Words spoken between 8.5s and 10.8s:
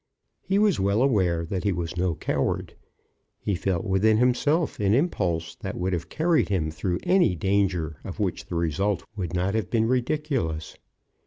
result would not have been ridiculous.